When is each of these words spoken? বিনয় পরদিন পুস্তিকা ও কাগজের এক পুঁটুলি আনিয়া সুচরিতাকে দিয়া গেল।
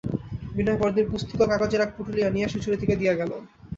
বিনয় 0.55 0.79
পরদিন 0.79 1.05
পুস্তিকা 1.11 1.43
ও 1.45 1.51
কাগজের 1.51 1.81
এক 1.81 1.91
পুঁটুলি 1.95 2.21
আনিয়া 2.23 2.47
সুচরিতাকে 2.47 2.95
দিয়া 3.01 3.13
গেল। 3.19 3.31